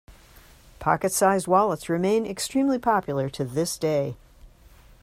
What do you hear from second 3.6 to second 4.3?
day.